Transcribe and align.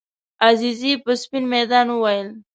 عزیزي 0.47 0.93
په 1.03 1.11
سپین 1.21 1.43
میدان 1.53 1.87
وویل. 1.91 2.27